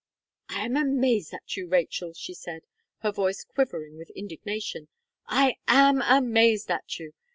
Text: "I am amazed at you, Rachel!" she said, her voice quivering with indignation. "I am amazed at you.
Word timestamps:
"I 0.49 0.65
am 0.65 0.75
amazed 0.77 1.31
at 1.31 1.55
you, 1.55 1.67
Rachel!" 1.67 2.13
she 2.15 2.33
said, 2.33 2.63
her 3.03 3.11
voice 3.11 3.43
quivering 3.43 3.99
with 3.99 4.09
indignation. 4.15 4.87
"I 5.27 5.57
am 5.67 6.01
amazed 6.01 6.71
at 6.71 6.97
you. 6.97 7.13